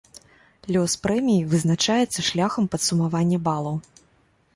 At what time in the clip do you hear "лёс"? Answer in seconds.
0.75-0.93